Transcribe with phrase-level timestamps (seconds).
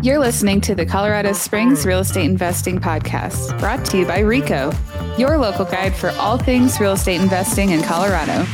[0.00, 4.72] You're listening to the Colorado Springs Real Estate Investing Podcast, brought to you by RICO,
[5.18, 8.44] your local guide for all things real estate investing in Colorado.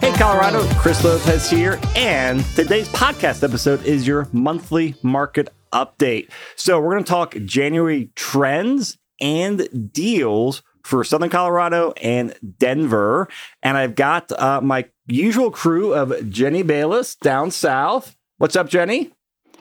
[0.00, 6.30] Hey, Colorado, Chris Lopez here, and today's podcast episode is your monthly market update.
[6.54, 13.28] So, we're going to talk January trends and deals for Southern Colorado and Denver.
[13.62, 18.16] And I've got uh, my usual crew of Jenny Bayless down south.
[18.38, 19.12] What's up, Jenny?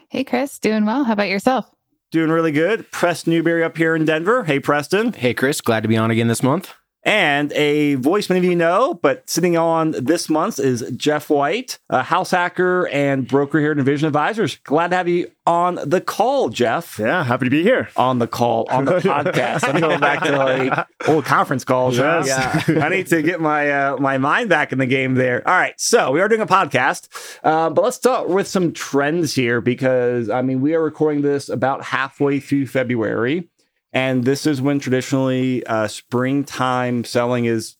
[0.10, 1.04] Hey, Chris, doing well.
[1.04, 1.70] How about yourself?
[2.12, 2.90] Doing really good.
[2.92, 4.44] Preston Newberry up here in Denver.
[4.44, 5.14] Hey, Preston.
[5.14, 6.74] Hey, Chris, glad to be on again this month.
[7.05, 11.77] And a voice many of you know, but sitting on this month is Jeff White,
[11.88, 14.58] a house hacker and broker here at Envision Advisors.
[14.63, 16.98] Glad to have you on the call, Jeff.
[16.98, 17.90] Yeah, happy to be here.
[17.96, 19.68] On the call, on the podcast.
[19.72, 21.96] I'm going back to like old conference calls.
[21.96, 22.27] Yes.
[22.68, 25.48] Yeah, I need to get my uh, my mind back in the game there.
[25.48, 27.08] All right, so we are doing a podcast,
[27.44, 31.49] uh, but let's start with some trends here because I mean we are recording this
[31.49, 33.48] about halfway through February.
[33.96, 37.77] And this is when traditionally uh, springtime selling is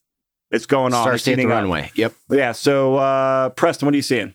[0.50, 1.02] it's going on.
[1.02, 1.58] Start It's the heating up.
[1.58, 1.92] runway.
[1.96, 2.14] Yep.
[2.30, 2.54] Yeah.
[2.54, 4.34] So uh, Preston, what are you seeing?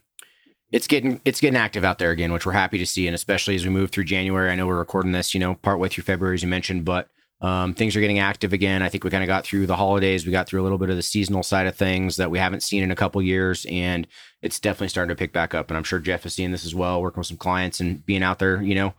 [0.71, 3.55] It's getting it's getting active out there again, which we're happy to see, and especially
[3.57, 4.51] as we move through January.
[4.51, 7.09] I know we're recording this, you know, partway through February, as you mentioned, but
[7.41, 8.83] um, things are getting active again.
[8.83, 10.27] I think we kind of got through the holidays.
[10.27, 12.63] We got through a little bit of the seasonal side of things that we haven't
[12.63, 14.07] seen in a couple years, and
[14.43, 15.71] it's definitely starting to pick back up.
[15.71, 18.23] And I'm sure Jeff is seeing this as well, working with some clients and being
[18.23, 18.93] out there, you know,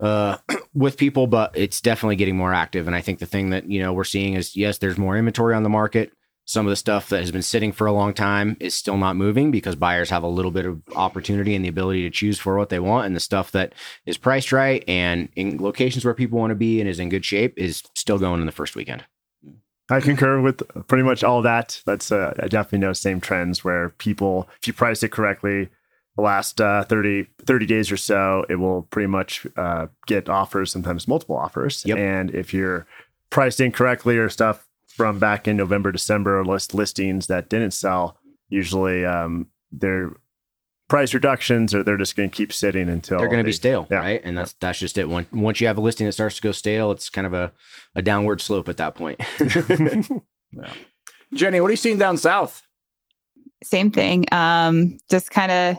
[0.00, 0.38] uh,
[0.74, 1.26] with people.
[1.26, 2.86] But it's definitely getting more active.
[2.86, 5.54] And I think the thing that you know we're seeing is yes, there's more inventory
[5.54, 6.12] on the market.
[6.46, 9.14] Some of the stuff that has been sitting for a long time is still not
[9.14, 12.56] moving because buyers have a little bit of opportunity and the ability to choose for
[12.56, 13.06] what they want.
[13.06, 13.72] And the stuff that
[14.04, 17.24] is priced right and in locations where people want to be and is in good
[17.24, 19.04] shape is still going in the first weekend.
[19.90, 21.82] I concur with pretty much all that.
[21.84, 25.68] That's uh, I definitely know same trends where people, if you price it correctly,
[26.20, 30.70] the last uh, 30, 30 days or so, it will pretty much uh, get offers,
[30.70, 31.82] sometimes multiple offers.
[31.86, 31.98] Yep.
[31.98, 32.86] And if you're
[33.30, 38.18] priced incorrectly or stuff from back in November, December, list listings that didn't sell,
[38.48, 40.12] usually um, they're
[40.88, 43.86] price reductions or they're just going to keep sitting until They're going to be stale,
[43.90, 43.98] yeah.
[43.98, 44.20] right?
[44.22, 45.08] And that's that's just it.
[45.08, 47.52] Once once you have a listing that starts to go stale, it's kind of a,
[47.94, 49.20] a downward slope at that point.
[51.32, 52.62] Jenny, what are you seeing down south?
[53.62, 54.24] Same thing.
[54.32, 55.78] Um, just kind of,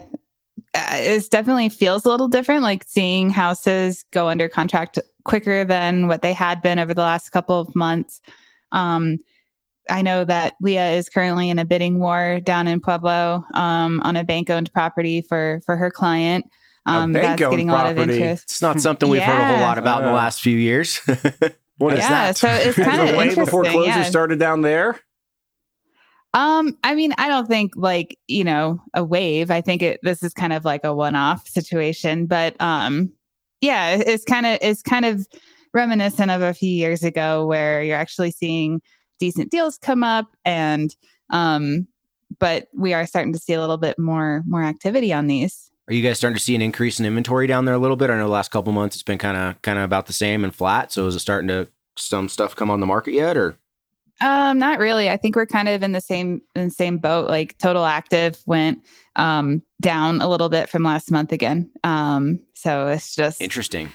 [0.73, 6.21] it definitely feels a little different, like seeing houses go under contract quicker than what
[6.21, 8.21] they had been over the last couple of months.
[8.71, 9.19] Um,
[9.89, 14.15] I know that Leah is currently in a bidding war down in Pueblo um, on
[14.15, 16.45] a bank owned property for for her client.
[16.85, 18.17] Um, that's bank-owned getting a lot of property.
[18.17, 18.43] interest.
[18.45, 20.15] it's not something we've heard a whole lot about in the Uh.
[20.15, 20.99] last few years.
[21.77, 22.37] What is yeah, that?
[22.37, 23.45] so it's Is kind it of way interesting.
[23.45, 24.03] before closure yeah.
[24.03, 24.99] started down there?
[26.33, 29.51] Um, I mean, I don't think like, you know, a wave.
[29.51, 33.11] I think it this is kind of like a one-off situation, but um
[33.59, 35.27] yeah, it's kind of it's kind of
[35.73, 38.81] reminiscent of a few years ago where you're actually seeing
[39.19, 40.95] decent deals come up and
[41.29, 41.87] um
[42.39, 45.69] but we are starting to see a little bit more more activity on these.
[45.89, 48.09] Are you guys starting to see an increase in inventory down there a little bit?
[48.09, 50.45] I know the last couple months it's been kind of kind of about the same
[50.45, 50.93] and flat.
[50.93, 51.67] So is it starting to
[51.97, 53.57] some stuff come on the market yet, or
[54.21, 55.09] Um, not really.
[55.09, 57.27] I think we're kind of in the same in the same boat.
[57.27, 61.71] Like total active went um down a little bit from last month again.
[61.83, 63.89] Um, so it's just interesting?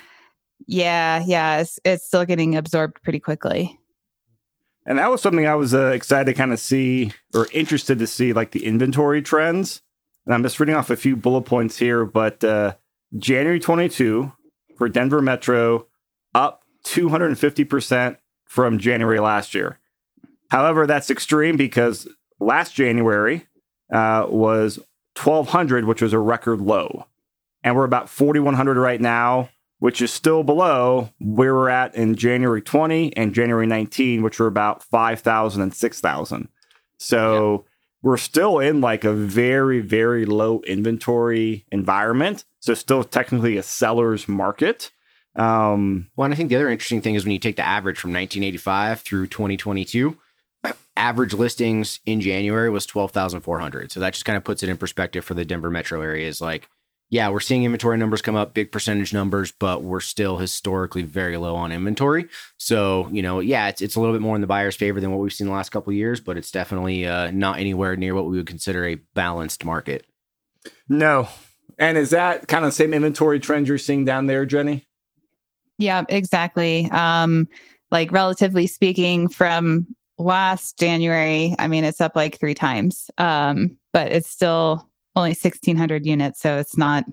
[0.66, 3.78] Yeah, yeah, it's it's still getting absorbed pretty quickly.
[4.84, 8.06] And that was something I was uh, excited to kind of see or interested to
[8.06, 9.82] see, like the inventory trends.
[10.24, 12.74] And I'm just reading off a few bullet points here, but uh,
[13.18, 14.32] January 22
[14.76, 15.86] for Denver Metro
[16.34, 19.80] up 250% from January last year.
[20.50, 22.08] However, that's extreme because
[22.40, 23.46] last January
[23.92, 24.78] uh, was
[25.16, 27.06] 1200, which was a record low.
[27.62, 29.48] And we're about 4100 right now,
[29.78, 34.46] which is still below where we're at in January 20 and January 19, which were
[34.46, 36.48] about 5,000 and 6,000.
[36.98, 37.64] So
[38.02, 42.44] we're still in like a very, very low inventory environment.
[42.60, 44.92] So still technically a seller's market.
[45.34, 47.98] Um, Well, and I think the other interesting thing is when you take the average
[47.98, 50.16] from 1985 through 2022,
[50.96, 53.92] average listings in January was 12,400.
[53.92, 56.40] So that just kind of puts it in perspective for the Denver metro area is
[56.40, 56.68] like,
[57.08, 61.36] yeah, we're seeing inventory numbers come up, big percentage numbers, but we're still historically very
[61.36, 62.26] low on inventory.
[62.58, 65.12] So, you know, yeah, it's, it's a little bit more in the buyer's favor than
[65.12, 68.14] what we've seen the last couple of years, but it's definitely uh, not anywhere near
[68.14, 70.04] what we would consider a balanced market.
[70.88, 71.28] no.
[71.78, 74.86] And is that kind of the same inventory trend you're seeing down there, Jenny?
[75.76, 76.90] Yeah, exactly.
[76.90, 77.48] Um,
[77.90, 79.86] like relatively speaking, from
[80.18, 86.06] last January, I mean, it's up like three times, um, but it's still only 1,600
[86.06, 86.40] units.
[86.40, 87.04] So it's not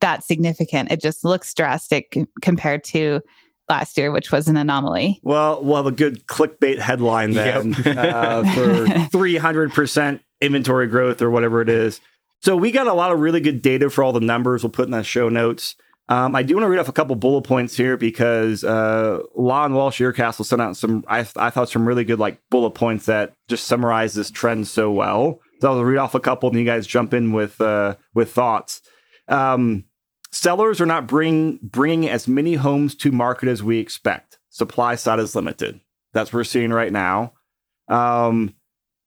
[0.00, 0.90] that significant.
[0.90, 3.20] It just looks drastic compared to
[3.68, 5.20] last year, which was an anomaly.
[5.22, 7.86] Well, we'll have a good clickbait headline then yep.
[7.98, 8.86] uh, for
[9.18, 12.00] 300% inventory growth or whatever it is.
[12.40, 14.62] So we got a lot of really good data for all the numbers.
[14.62, 15.74] We'll put in the show notes.
[16.10, 19.74] Um, I do want to read off a couple bullet points here because uh, Lon
[19.74, 23.06] Welsh Your Castle sent out some, I, I thought, some really good like bullet points
[23.06, 25.40] that just summarize this trend so well.
[25.60, 28.80] So I'll read off a couple, and you guys jump in with uh, with thoughts.
[29.26, 29.84] Um,
[30.30, 34.38] sellers are not bring, bringing as many homes to market as we expect.
[34.50, 35.80] Supply side is limited.
[36.12, 37.34] That's what we're seeing right now.
[37.88, 38.54] Um,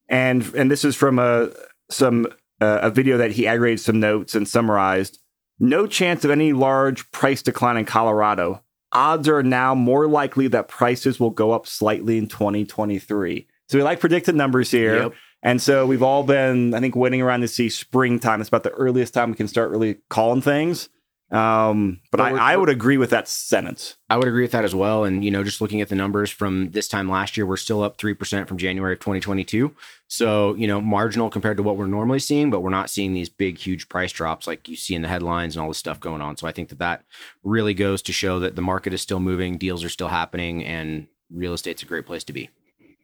[0.08, 1.50] and and this is from a
[1.90, 2.28] some
[2.60, 5.20] uh, a video that he aggregated some notes and summarized.
[5.62, 8.64] No chance of any large price decline in Colorado.
[8.92, 13.48] Odds are now more likely that prices will go up slightly in 2023.
[13.70, 15.04] So we like predicted numbers here.
[15.04, 15.14] Yep.
[15.44, 18.42] And so we've all been, I think, waiting around to see springtime.
[18.42, 20.90] It's about the earliest time we can start really calling things.
[21.32, 23.96] Um, but I, I, would agree with that sentence.
[24.10, 25.06] I would agree with that as well.
[25.06, 27.82] And, you know, just looking at the numbers from this time last year, we're still
[27.82, 29.74] up 3% from January of 2022.
[30.10, 33.30] So, you know, marginal compared to what we're normally seeing, but we're not seeing these
[33.30, 36.22] big, huge price drops like you see in the headlines and all this stuff going
[36.22, 36.36] on.
[36.36, 37.06] So I think that that
[37.46, 41.08] really goes to show that the market is still moving, deals are still happening, and
[41.34, 42.50] real estate's a great place to be.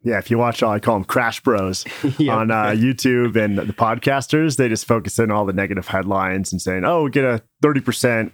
[0.08, 1.84] Yeah, if you watch, all I call them Crash Bros
[2.18, 2.34] yep.
[2.34, 6.62] on uh, YouTube and the podcasters, they just focus in all the negative headlines and
[6.62, 8.32] saying, "Oh, we get a thirty percent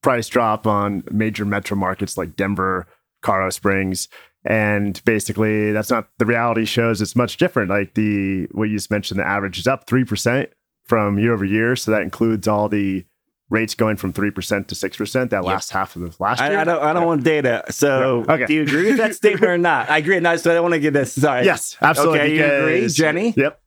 [0.00, 2.86] price drop on major metro markets like Denver,
[3.20, 4.06] Colorado Springs."
[4.44, 6.64] And basically, that's not the reality.
[6.64, 7.68] Shows it's much different.
[7.68, 10.50] Like the what you just mentioned, the average is up three percent
[10.84, 13.04] from year over year, so that includes all the
[13.50, 16.58] rates going from 3% to 6% that last half of the last year.
[16.58, 17.06] I, I don't, I don't yeah.
[17.06, 17.64] want data.
[17.70, 18.34] So yeah.
[18.34, 18.46] okay.
[18.46, 19.88] do you agree with that statement or not?
[19.88, 20.20] I agree.
[20.20, 21.14] Not, so I don't want to get this.
[21.14, 21.44] Sorry.
[21.44, 22.20] Yes, absolutely.
[22.20, 23.34] Okay, you agree, Jenny?
[23.36, 23.60] Yep.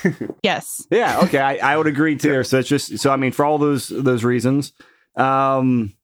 [0.42, 0.86] yes.
[0.90, 1.20] Yeah.
[1.24, 1.38] Okay.
[1.38, 2.36] I, I would agree too.
[2.36, 2.42] Yeah.
[2.42, 4.72] So it's just, so I mean, for all those, those reasons,
[5.16, 5.94] um,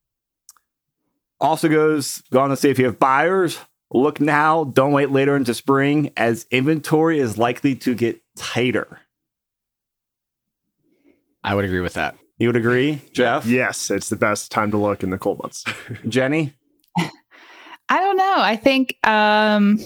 [1.40, 3.58] also goes, go on to say if you have buyers,
[3.92, 9.00] look now, don't wait later into spring as inventory is likely to get tighter.
[11.42, 12.16] I would agree with that.
[12.38, 13.46] You would agree, Jeff?
[13.46, 15.64] Yes, it's the best time to look in the cold months.
[16.08, 16.52] Jenny?
[17.88, 18.34] I don't know.
[18.38, 19.78] I think um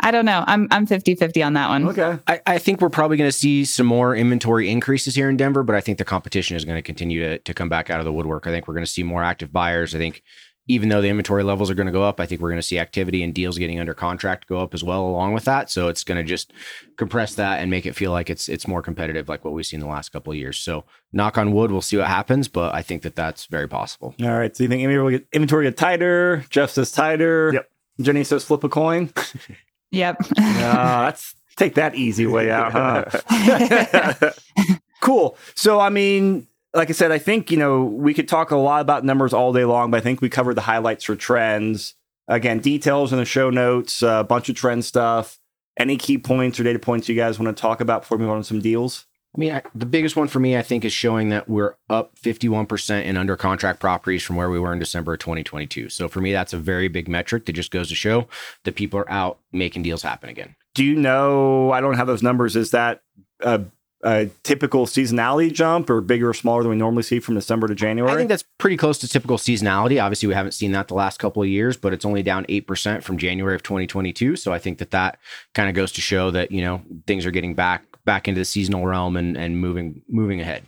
[0.00, 0.44] I don't know.
[0.46, 1.88] I'm I'm 50-50 on that one.
[1.88, 2.18] Okay.
[2.26, 5.62] I, I think we're probably going to see some more inventory increases here in Denver,
[5.62, 8.04] but I think the competition is going to continue to, to come back out of
[8.04, 8.46] the woodwork.
[8.46, 9.94] I think we're going to see more active buyers.
[9.94, 10.22] I think
[10.66, 12.66] even though the inventory levels are going to go up, I think we're going to
[12.66, 15.70] see activity and deals getting under contract go up as well along with that.
[15.70, 16.52] So it's going to just
[16.96, 19.80] compress that and make it feel like it's it's more competitive, like what we've seen
[19.80, 20.58] the last couple of years.
[20.58, 24.14] So knock on wood, we'll see what happens, but I think that that's very possible.
[24.22, 24.56] All right.
[24.56, 26.44] So you think inventory will get, inventory get tighter?
[26.48, 27.50] Jeff says tighter.
[27.52, 27.70] Yep.
[28.00, 29.12] Jenny says flip a coin.
[29.90, 30.16] yep.
[30.20, 32.72] uh, that's take that easy way out.
[32.72, 34.30] Huh?
[35.00, 35.36] cool.
[35.54, 38.80] So I mean like I said, I think, you know, we could talk a lot
[38.80, 41.94] about numbers all day long, but I think we covered the highlights for trends.
[42.26, 45.38] Again, details in the show notes, a uh, bunch of trend stuff.
[45.78, 48.32] Any key points or data points you guys want to talk about before we move
[48.32, 49.06] on to some deals?
[49.34, 52.16] I mean, I, the biggest one for me, I think, is showing that we're up
[52.20, 55.88] 51% in under contract properties from where we were in December of 2022.
[55.88, 58.28] So for me, that's a very big metric that just goes to show
[58.62, 60.54] that people are out making deals happen again.
[60.74, 61.72] Do you know?
[61.72, 62.54] I don't have those numbers.
[62.54, 63.02] Is that
[63.40, 63.62] a
[64.04, 67.74] a typical seasonality jump or bigger or smaller than we normally see from December to
[67.74, 68.12] January?
[68.12, 70.02] I think that's pretty close to typical seasonality.
[70.02, 73.02] Obviously, we haven't seen that the last couple of years, but it's only down 8%
[73.02, 74.36] from January of 2022.
[74.36, 75.18] So I think that that
[75.54, 78.44] kind of goes to show that, you know, things are getting back back into the
[78.44, 80.64] seasonal realm and and moving moving ahead.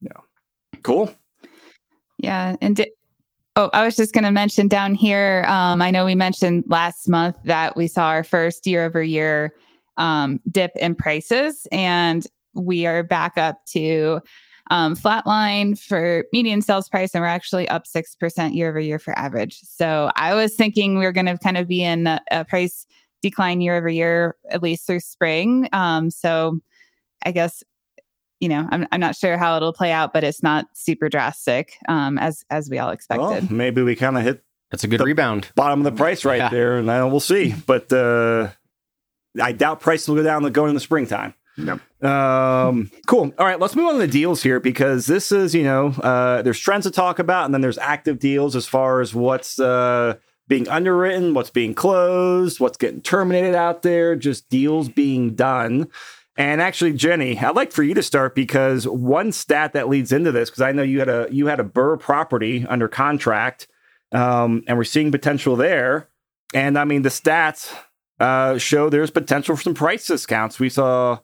[0.00, 0.12] Yeah.
[0.82, 1.14] Cool.
[2.18, 2.90] Yeah, and di-
[3.56, 5.44] Oh, I was just going to mention down here.
[5.48, 9.52] Um, I know we mentioned last month that we saw our first year over year
[9.96, 14.20] um, dip in prices, and we are back up to
[14.70, 19.18] um, flatline for median sales price, and we're actually up 6% year over year for
[19.18, 19.60] average.
[19.62, 22.86] So I was thinking we are going to kind of be in a, a, price
[23.20, 25.68] decline year over year, at least through spring.
[25.72, 26.60] Um, so
[27.24, 27.64] I guess,
[28.38, 31.76] you know, I'm, I'm not sure how it'll play out, but it's not super drastic
[31.88, 33.22] um, as, as we all expected.
[33.22, 35.50] Well, maybe we kind of hit that's a good rebound.
[35.56, 36.48] Bottom of the price right yeah.
[36.48, 37.54] there, and then we'll see.
[37.66, 38.50] But uh,
[39.40, 41.34] I doubt prices will go down going in the springtime.
[41.60, 42.08] No.
[42.08, 43.32] Um, cool.
[43.38, 46.42] All right, let's move on to the deals here because this is, you know, uh,
[46.42, 50.14] there's trends to talk about, and then there's active deals as far as what's uh,
[50.48, 55.88] being underwritten, what's being closed, what's getting terminated out there, just deals being done.
[56.36, 60.32] And actually, Jenny, I'd like for you to start because one stat that leads into
[60.32, 63.68] this, because I know you had a you had a BRRRR property under contract,
[64.12, 66.08] um, and we're seeing potential there.
[66.54, 67.74] And I mean, the stats
[68.18, 70.58] uh, show there's potential for some price discounts.
[70.58, 71.18] We saw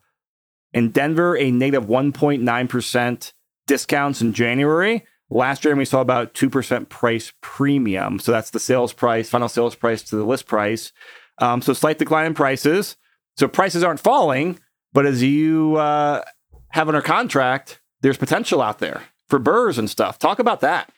[0.77, 3.33] in Denver a negative 1.9%
[3.67, 5.07] discounts in January.
[5.31, 8.19] Last year, we saw about 2% price premium.
[8.19, 10.93] So that's the sales price, final sales price to the list price.
[11.39, 12.97] Um, so slight decline in prices.
[13.39, 14.61] So prices aren't falling,
[14.93, 16.23] but as you uh,
[16.69, 20.19] have under contract, there's potential out there for BRRRRs and stuff.
[20.19, 20.93] Talk about that.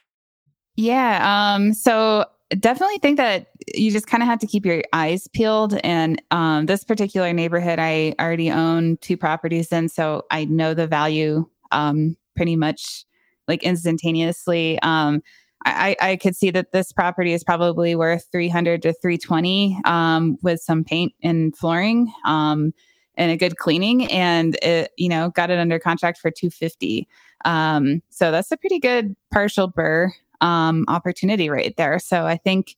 [0.75, 1.55] Yeah.
[1.55, 5.75] Um, so definitely think that you just kind of have to keep your eyes peeled.
[5.85, 10.87] And um, this particular neighborhood, I already own two properties in, so I know the
[10.87, 13.05] value um, pretty much
[13.47, 14.81] like instantaneously.
[14.83, 15.23] Um,
[15.65, 20.61] I, I could see that this property is probably worth 300 to 320 um, with
[20.61, 22.73] some paint and flooring um,
[23.17, 27.09] and a good cleaning and it you know got it under contract for 250
[27.45, 30.11] um, so that's a pretty good partial BRRRR
[30.41, 32.75] um, opportunity right there so i think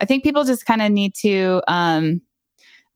[0.00, 2.20] i think people just kind of need to um,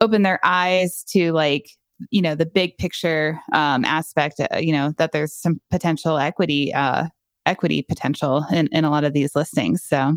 [0.00, 1.70] open their eyes to like
[2.10, 6.72] you know the big picture um, aspect uh, you know that there's some potential equity
[6.74, 7.06] uh,
[7.46, 10.16] equity potential in, in a lot of these listings so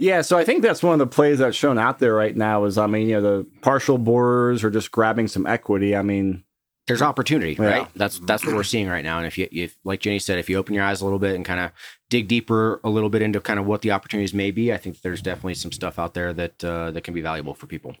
[0.00, 2.64] yeah, so I think that's one of the plays that's shown out there right now
[2.64, 5.94] is I mean, you know, the partial BRRRRs are just grabbing some equity.
[5.94, 6.42] I mean,
[6.90, 7.64] there's opportunity, Yeah.
[7.66, 7.88] right?
[7.96, 9.18] That's that's what we're seeing right now.
[9.18, 11.34] And if you, if like Jenny said, if you open your eyes a little bit
[11.36, 11.70] and kind of
[12.08, 15.00] dig deeper a little bit into kind of what the opportunities may be, I think
[15.02, 17.96] there's definitely some stuff out there that uh, that can be valuable for people.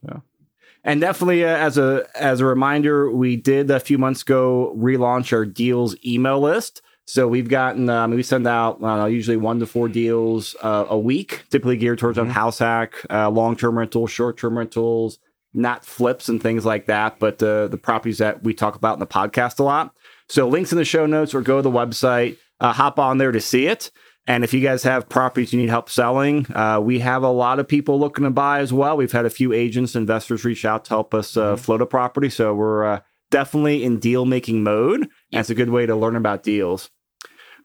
[0.84, 5.32] and definitely uh, as a as a reminder, we did a few months ago relaunch
[5.32, 6.82] our deals email list.
[7.06, 10.54] So we've gotten um, we send out I don't know, usually one to four deals
[10.62, 14.56] uh, a week, typically geared towards on house hack, uh, long term rentals, short term
[14.56, 15.18] rentals,
[15.52, 19.00] not flips and things like that, but uh, the properties that we talk about in
[19.00, 19.94] the podcast a lot.
[20.28, 23.32] So links in the show notes or go to the website, uh, hop on there
[23.32, 23.90] to see it.
[24.26, 27.58] And if you guys have properties you need help selling, uh, we have a lot
[27.58, 28.96] of people looking to buy as well.
[28.96, 32.30] We've had a few agents, investors reach out to help us uh, float a property.
[32.30, 35.00] So we're uh, definitely in deal making mode.
[35.32, 36.90] And it's a good way to learn about deals.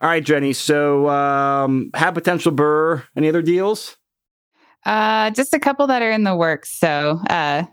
[0.01, 0.53] All right, Jenny.
[0.53, 3.03] So um, have potential BRRRR.
[3.15, 3.97] Any other deals?
[4.85, 6.77] Uh, just a couple that are in the works.
[6.77, 7.63] So uh,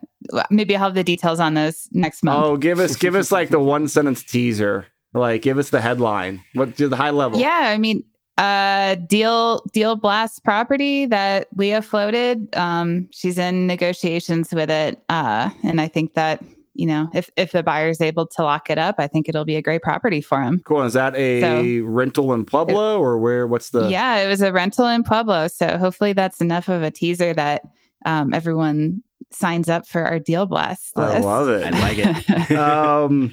[0.51, 2.45] maybe I'll have the details on those next month.
[2.45, 4.87] Oh, give us give us like the one sentence teaser.
[5.15, 6.43] Like, give us the headline.
[6.55, 7.39] What to the high level?
[7.39, 8.03] yeah, I mean,
[8.39, 12.49] uh, deal deal blast property that Leah floated.
[12.57, 16.43] Um, she's in negotiations with it, uh, and I think that
[16.75, 19.57] you know if if the buyer's able to lock it up, I think it'll be
[19.57, 20.61] a great property for him.
[20.65, 20.83] Cool.
[20.83, 23.47] Is that a So- rental in Pueblo or where?
[23.47, 23.89] What's the?
[23.89, 27.63] yeah, it was a rental in Pueblo, so hopefully that's enough of a teaser that
[28.05, 30.93] um, everyone signs up for our deal blast.
[30.97, 31.65] I love it.
[31.73, 32.53] I like it.
[32.59, 33.33] um,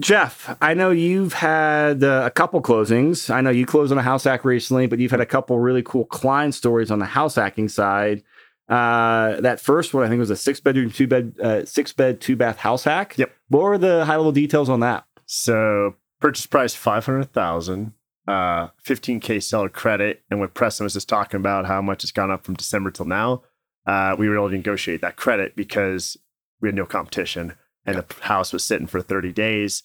[0.00, 3.32] Jeff, I know you've had uh, a couple closings.
[3.32, 5.82] I know you closed on a house hack recently, but you've had a couple really
[5.82, 8.22] cool client stories on the house hacking side.
[8.68, 12.20] Uh, that first one, I think, was a six bedroom, two bed, uh, six bed,
[12.20, 13.18] two bath house hack.
[13.18, 13.30] Yep.
[13.48, 15.04] What were the high level details on that?
[15.26, 17.92] So purchase price five hundred thousand,
[18.26, 22.12] uh, fifteen k seller credit, and what Preston was just talking about how much it's
[22.12, 23.42] gone up from December till now,
[23.86, 26.16] uh, we were able to negotiate that credit because
[26.60, 27.54] we had no competition,
[27.84, 29.82] and the house was sitting for thirty days.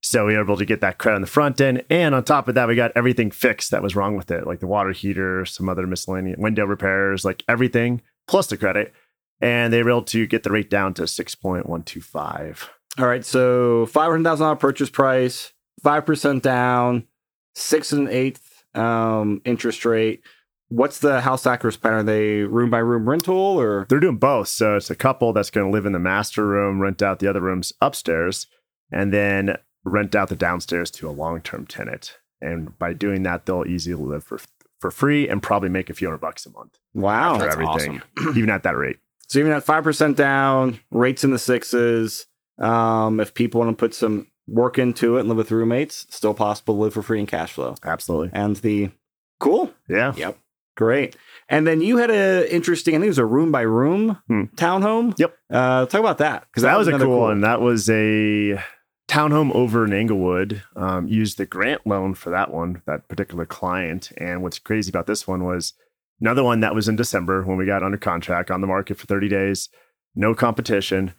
[0.00, 2.46] So we were able to get that credit on the front end, and on top
[2.46, 5.44] of that, we got everything fixed that was wrong with it, like the water heater,
[5.44, 8.92] some other miscellaneous window repairs, like everything plus the credit,
[9.40, 12.70] and they were able to get the rate down to six point one two five.
[12.98, 17.06] All right, so five hundred thousand dollar purchase price, five percent down,
[17.54, 20.22] six and an eighth um, interest rate.
[20.70, 21.94] What's the house hackers plan?
[21.94, 23.86] Are they room by room rental or?
[23.88, 24.48] They're doing both.
[24.48, 27.26] So it's a couple that's going to live in the master room, rent out the
[27.26, 28.46] other rooms upstairs,
[28.92, 32.18] and then rent out the downstairs to a long term tenant.
[32.42, 34.38] And by doing that, they'll easily live for
[34.80, 38.02] for free and probably make a few hundred bucks a month Wow, for That's everything,
[38.36, 38.98] even at that rate.
[39.28, 42.26] So even at five percent down, rates in the sixes.
[42.58, 46.34] Um, if people want to put some work into it and live with roommates, still
[46.34, 47.74] possible to live for free and cash flow.
[47.84, 48.30] Absolutely.
[48.32, 48.90] And the
[49.38, 50.12] cool, Yeah.
[50.16, 50.38] Yep.
[50.76, 51.16] great.
[51.50, 54.44] And then you had a interesting, I think it was a room by room Hmm.
[54.56, 55.14] townhome.
[55.18, 55.36] Yep.
[55.50, 57.42] Uh, talk about that because that, was, a another cool, one.
[57.42, 58.62] That was a
[59.08, 60.62] townhome over in Englewood.
[60.76, 64.12] Um, used the grant loan for that one, that particular client.
[64.18, 65.72] And what's crazy about this one was
[66.20, 69.06] another one that was in December when we got under contract on the market for
[69.06, 69.68] 30 days,
[70.14, 71.14] no competition.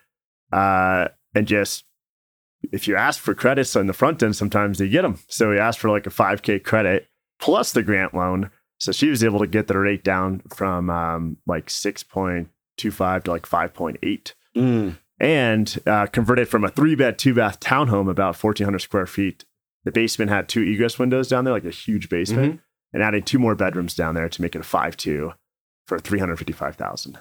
[0.52, 1.86] Uh, and just
[2.72, 5.20] if you ask for credits on the front end, sometimes they get them.
[5.28, 7.08] So we asked for like a 5K credit
[7.40, 8.52] plus the grant loan.
[8.78, 13.48] So she was able to get the rate down from um, like 6.25 to like
[13.48, 14.98] 5.8 Mm.
[15.20, 19.46] And uh, converted from a three bed, two bath townhome, about 1,400 square feet.
[19.86, 22.60] The basement had two egress windows down there, like a huge basement,
[22.94, 25.34] and adding two more bedrooms down there to make it a 5 2
[25.88, 27.18] for 355000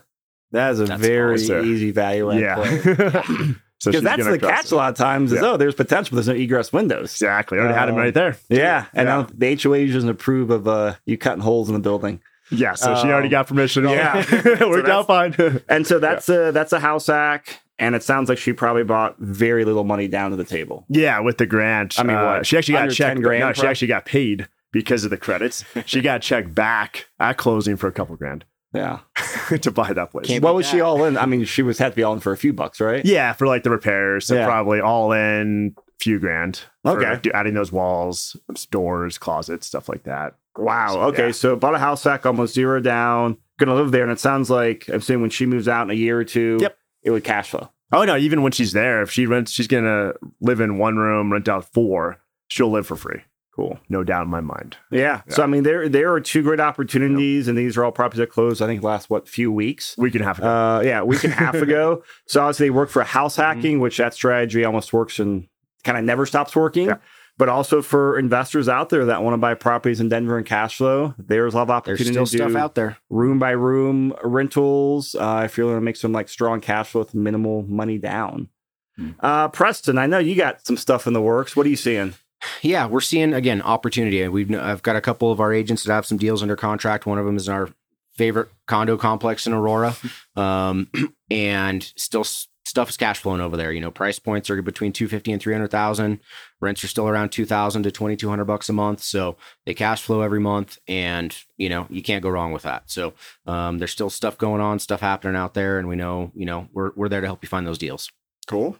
[0.52, 1.64] That is a That's very awesome.
[1.64, 2.54] easy value add yeah.
[2.56, 2.78] play.
[3.80, 4.72] so Because that's the catch it.
[4.72, 5.48] a lot of times is Yeah.
[5.52, 7.12] oh, there's potential, but there's no egress windows.
[7.12, 7.58] Exactly.
[7.58, 8.36] I already had him Um, right there.
[8.48, 9.20] Yeah, and Yeah.
[9.20, 12.20] I the HOA doesn't approve of uh, you cutting holes in the building.
[12.50, 12.74] Yeah.
[12.74, 13.84] So she already Um, got permission.
[13.88, 14.16] yeah.
[14.66, 15.34] Worked So out fine.
[15.68, 19.16] And so that's a that's a house hack, and it sounds like she probably brought
[19.18, 20.84] very little money down to the table.
[20.88, 21.20] yeah.
[21.20, 21.98] With the grant.
[21.98, 23.16] I mean, uh, what, She actually got under checked.
[23.16, 25.64] 10 grand, no, she actually got paid because of the credits.
[25.86, 28.44] she got checked back at closing for a couple grand
[28.74, 29.00] Yeah.
[29.60, 30.26] to buy that place.
[30.26, 31.16] Can't What beat was she all in?
[31.16, 33.04] I mean, she was had to be all in for a few bucks, right?
[33.04, 34.26] Yeah, for like the repairs.
[34.26, 34.44] So Yeah.
[34.46, 36.60] probably all in few grand.
[36.86, 37.18] Okay.
[37.22, 38.36] do- adding those walls,
[38.70, 40.34] doors, closets, stuff like that.
[40.56, 40.88] Wow.
[40.92, 41.26] So, Okay.
[41.26, 41.32] yeah.
[41.32, 43.36] So bought a house back almost zero down.
[43.58, 45.94] Gonna live there, and it sounds like I'm saying when she moves out in a
[45.94, 46.76] year or two, Yep.
[47.02, 47.70] It would cash flow.
[47.92, 51.32] Oh no, even when she's there, if she rents, she's gonna live in one room,
[51.32, 52.18] rent out four.
[52.48, 53.22] She'll live for free.
[53.54, 53.78] Cool.
[53.88, 54.76] No doubt in my mind.
[54.92, 55.22] Yeah.
[55.28, 58.30] So I mean, there there are two great opportunities, and these are all properties that
[58.30, 58.62] closed.
[58.62, 59.96] I think last what few weeks.
[59.98, 60.44] We can have it.
[60.44, 62.02] Uh, yeah, week and a half ago.
[62.26, 63.42] So obviously they work for house Mm-hmm.
[63.58, 65.48] hacking, which that strategy almost works and
[65.82, 66.86] kind of never stops working.
[66.86, 66.98] Yeah.
[67.38, 70.76] But also for investors out there that want to buy properties in Denver and cash
[70.76, 72.98] flow, there's a lot of There's opportunity still to stuff out there.
[73.08, 75.14] room by room rentals.
[75.14, 78.48] Uh, if you're going to make some like strong cash flow with minimal money down.
[78.96, 79.10] Hmm.
[79.20, 81.54] Uh, Preston, I know you got some stuff in the works.
[81.54, 82.14] What are you seeing?
[82.62, 84.26] Yeah, we're seeing again opportunity.
[84.28, 87.06] We've I've got a couple of our agents that have some deals under contract.
[87.06, 87.68] One of them is in our
[88.12, 89.96] favorite condo complex in Aurora,
[90.36, 90.90] um,
[91.30, 92.24] and still
[92.68, 93.72] stuff is cash flowing over there.
[93.72, 96.20] You know, price points are between two fifty and three hundred thousand.
[96.60, 99.02] Rents are still around two thousand to twenty two hundred bucks a month.
[99.02, 102.90] So they cash flow every month, and you know you can't go wrong with that.
[102.90, 103.14] So
[103.46, 106.68] um, there's still stuff going on, stuff happening out there, and we know you know
[106.72, 108.10] we're we're there to help you find those deals.
[108.46, 108.76] Cool.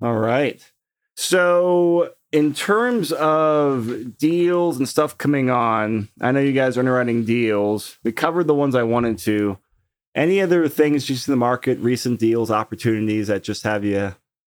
[0.00, 0.64] All right.
[1.16, 7.24] So, in terms of deals and stuff coming on, I know you guys are underwriting
[7.24, 7.98] deals.
[8.04, 9.58] We covered the ones I wanted to.
[10.14, 14.14] Any other things you see in the market, recent deals, opportunities that just have you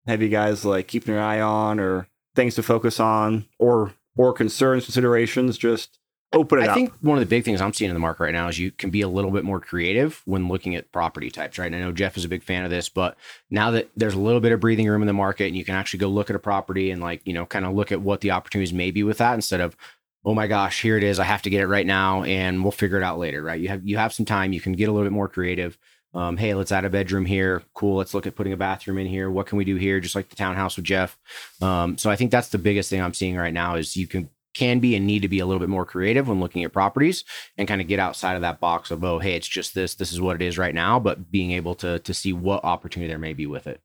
[0.06, 4.32] have you guys like keeping your eye on or things to focus on or or
[4.32, 5.98] concerns, considerations, just
[6.32, 6.68] open it up.
[6.68, 6.76] I up.
[6.76, 8.70] think one of the big things I'm seeing in the market right now is you
[8.70, 11.66] can be a little bit more creative when looking at property types, right?
[11.66, 13.16] And I know Jeff is a big fan of this, but
[13.50, 15.74] now that there's a little bit of breathing room in the market and you can
[15.74, 18.20] actually go look at a property and like, you know, kind of look at what
[18.20, 19.76] the opportunities may be with that instead of,
[20.24, 21.18] oh my gosh, here it is.
[21.18, 23.60] I have to get it right now and we'll figure it out later, right?
[23.60, 25.78] You have you have some time, you can get a little bit more creative.
[26.14, 27.62] Um, hey, let's add a bedroom here.
[27.74, 27.96] Cool.
[27.96, 29.30] Let's look at putting a bathroom in here.
[29.30, 30.00] What can we do here?
[30.00, 31.18] Just like the townhouse with Jeff.
[31.60, 34.30] Um, so I think that's the biggest thing I'm seeing right now is you can
[34.54, 37.22] can be and need to be a little bit more creative when looking at properties
[37.56, 40.10] and kind of get outside of that box of oh hey it's just this this
[40.12, 43.18] is what it is right now but being able to to see what opportunity there
[43.18, 43.80] may be with it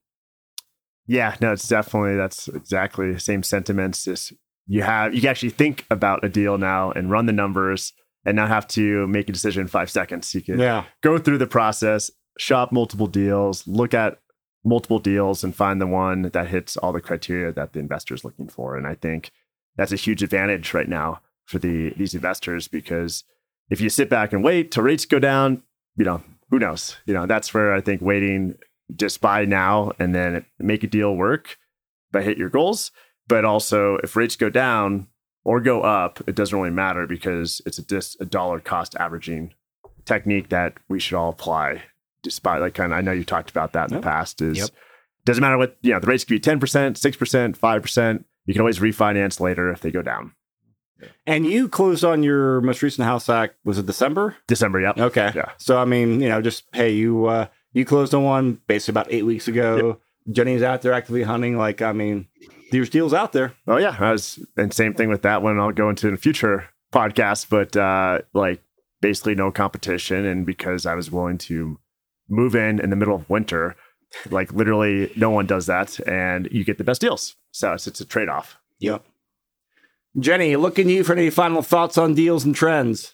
[1.05, 4.05] Yeah, no, it's definitely that's exactly the same sentiments.
[4.05, 4.33] Just
[4.67, 7.93] you have you can actually think about a deal now and run the numbers
[8.25, 10.33] and not have to make a decision in five seconds.
[10.33, 10.85] You can yeah.
[11.01, 14.19] go through the process, shop multiple deals, look at
[14.63, 18.23] multiple deals and find the one that hits all the criteria that the investor is
[18.23, 18.77] looking for.
[18.77, 19.31] And I think
[19.75, 23.23] that's a huge advantage right now for the these investors because
[23.69, 25.63] if you sit back and wait till rates go down,
[25.97, 26.95] you know, who knows?
[27.05, 28.55] You know, that's where I think waiting
[28.95, 31.57] just buy now and then make a deal work
[32.11, 32.91] but hit your goals.
[33.27, 35.07] But also if rates go down
[35.45, 39.53] or go up, it doesn't really matter because it's a just a dollar cost averaging
[40.05, 41.81] technique that we should all apply
[42.23, 44.01] despite like kind of I know you talked about that in Yep.
[44.01, 44.69] the past is Yep.
[45.25, 46.59] doesn't matter what you know the rates could be 10%,
[46.97, 48.23] 6%, 5%.
[48.45, 50.33] You can always refinance later if they go down.
[51.27, 54.37] And you closed on your most recent house hack, was it December?
[54.47, 54.97] December, yep.
[54.97, 55.31] Okay.
[55.35, 55.51] Yeah.
[55.57, 59.07] So I mean, you know, just hey, you uh you closed on one basically about
[59.11, 59.99] eight weeks ago.
[60.31, 61.57] Jenny's out there actively hunting.
[61.57, 62.27] Like, I mean,
[62.71, 63.53] there's deals out there.
[63.67, 65.59] Oh yeah, I was and same thing with that one.
[65.59, 68.61] I'll go into in a future podcast, but uh, like
[69.01, 71.79] basically no competition, and because I was willing to
[72.29, 73.75] move in in the middle of winter,
[74.29, 77.35] like literally no one does that, and you get the best deals.
[77.51, 78.57] So it's, it's a trade off.
[78.79, 79.05] Yep.
[80.19, 83.13] Jenny, looking to you for any final thoughts on deals and trends.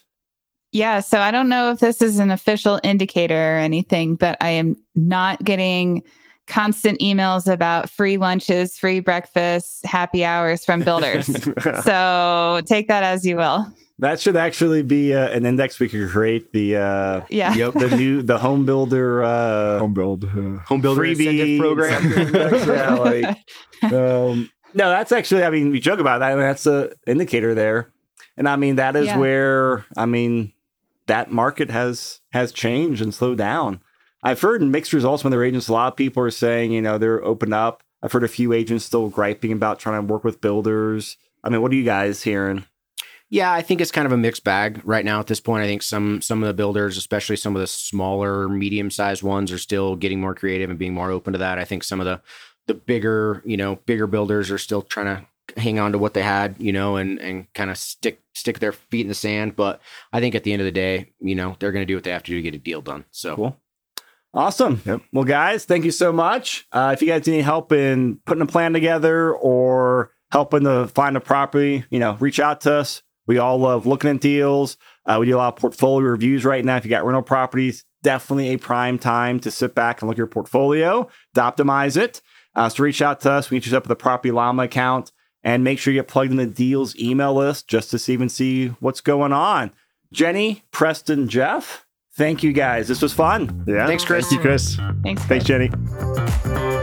[0.72, 4.50] Yeah, so I don't know if this is an official indicator or anything, but I
[4.50, 6.02] am not getting
[6.50, 11.26] constant emails about free lunches, free breakfasts, happy hours from builders.
[11.84, 13.66] so take that as you will.
[14.00, 16.52] That should actually be uh, an index we could create.
[16.52, 17.54] The uh, Yeah.
[17.54, 20.24] yep the new the home builder uh, Home build.
[20.24, 22.02] uh, home builder freebie program
[22.66, 23.36] yeah, like,
[23.92, 25.44] um, no, that's actually.
[25.44, 26.32] I mean, we joke about that.
[26.32, 27.92] I mean, that's a indicator there,
[28.36, 29.18] and I mean that is Yeah.
[29.18, 30.52] where I mean
[31.06, 33.80] that market has has changed and slowed down.
[34.22, 35.68] I've heard mixed results from their agents.
[35.68, 37.82] A lot of people are saying, you know, they're open up.
[38.02, 41.16] I've heard a few agents still griping about trying to work with builders.
[41.44, 42.64] I mean, what are you guys hearing?
[43.30, 45.62] Yeah, I think it's kind of a mixed bag right now at this point.
[45.62, 49.52] I think some some of the builders, especially some of the smaller, medium sized ones,
[49.52, 51.58] are still getting more creative and being more open to that.
[51.58, 52.20] I think some of the
[52.66, 55.26] the bigger, you know, bigger builders are still trying to
[55.60, 58.72] hang on to what they had, you know, and and kind of stick stick their
[58.72, 59.54] feet in the sand.
[59.54, 59.80] But
[60.12, 62.02] I think at the end of the day, you know, they're going to do what
[62.02, 63.04] they have to do to get a deal done.
[63.12, 63.56] So Cool.
[64.32, 64.80] Awesome.
[64.84, 65.02] Yep.
[65.12, 66.66] Well, guys, thank you so much.
[66.70, 71.16] Uh, if you guys need help in putting a plan together or helping to find
[71.16, 73.02] a property, you know, reach out to us.
[73.26, 74.76] We all love looking at deals.
[75.04, 76.76] Uh, we do a lot of portfolio reviews right now.
[76.76, 80.18] If you got rental properties, definitely a prime time to sit back and look at
[80.18, 82.22] your portfolio to optimize it.
[82.54, 83.50] Uh, so reach out to us.
[83.50, 85.12] We you set up with a property llama account
[85.42, 88.28] and make sure you get plugged in the deals email list just to see even
[88.28, 89.72] see what's going on.
[90.12, 91.86] Jenny, Preston, Jeff,
[92.20, 92.86] thank you guys.
[92.86, 93.64] This was fun.
[93.66, 93.86] Yeah.
[93.86, 94.28] Thanks, Chris.
[94.28, 94.76] Thank you, Chris.
[94.76, 95.22] Thanks.
[95.24, 95.44] Thanks, Chris.
[95.44, 96.79] Jenny.